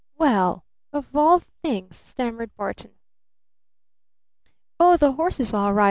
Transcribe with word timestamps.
"Well 0.17 0.65
of 0.91 1.15
all 1.15 1.37
things!" 1.37 1.95
stammered 1.95 2.55
Barton. 2.55 2.95
"Oh, 4.79 4.97
the 4.97 5.11
horse 5.11 5.39
is 5.39 5.53
all 5.53 5.73
right. 5.73 5.79